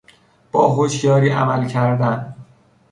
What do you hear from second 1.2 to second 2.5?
عمل کردن